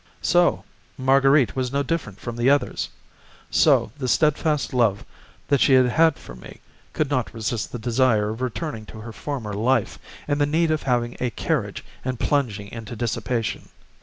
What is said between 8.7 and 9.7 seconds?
to her former